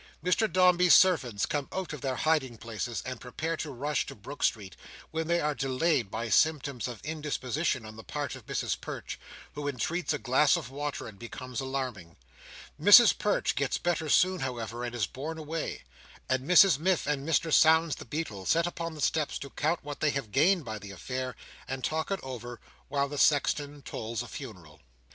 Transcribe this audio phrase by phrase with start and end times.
[0.25, 4.41] Mr Dombey's servants come out of their hiding places, and prepare to rush to Brook
[4.41, 4.75] Street,
[5.11, 9.19] when they are delayed by symptoms of indisposition on the part of Mrs Perch,
[9.53, 12.15] who entreats a glass of water, and becomes alarming;
[12.81, 15.83] Mrs Perch gets better soon, however, and is borne away;
[16.27, 19.99] and Mrs Miff, and Mr Sownds the Beadle, sit upon the steps to count what
[19.99, 21.35] they have gained by the affair,
[21.67, 24.79] and talk it over, while the sexton tolls a funeral.